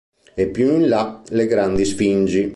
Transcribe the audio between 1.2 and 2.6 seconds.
le grandi sfingi.